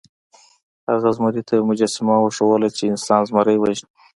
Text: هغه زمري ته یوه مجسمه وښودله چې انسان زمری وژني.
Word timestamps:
هغه 0.89 1.09
زمري 1.15 1.41
ته 1.47 1.53
یوه 1.57 1.67
مجسمه 1.71 2.15
وښودله 2.19 2.69
چې 2.77 2.83
انسان 2.91 3.21
زمری 3.29 3.57
وژني. 3.59 3.89